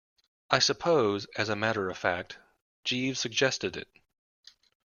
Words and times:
I 0.49 0.57
suppose, 0.57 1.27
as 1.37 1.49
a 1.49 1.55
matter 1.55 1.87
of 1.87 1.95
fact, 1.95 2.39
Jeeves 2.83 3.19
suggested 3.19 3.77
it. 3.77 3.87